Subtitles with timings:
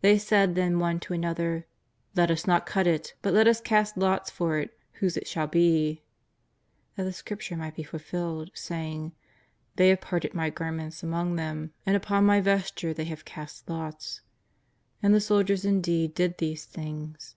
[0.00, 3.60] They said then one to another: * Let us not cut it, but let us
[3.60, 6.02] cast lots for it whose it shall be,'
[6.96, 9.12] that the Scripture might be fulfilled, saying:'
[9.76, 14.20] They have parted My garments among them, and upon My vesture they have cast lots.'
[15.00, 17.36] And the soldiers in deed did these things."